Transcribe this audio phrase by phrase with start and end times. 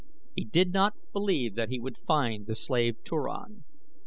[0.35, 3.65] He did not believe that he would find the slave Turan.